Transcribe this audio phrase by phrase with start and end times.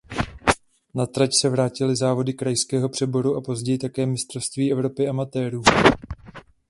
[0.95, 5.61] Na trať se vrátily závody krajského přeboru a později také mistrovství Evropy amatérů.